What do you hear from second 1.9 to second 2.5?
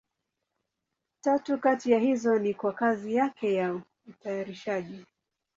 ya hizo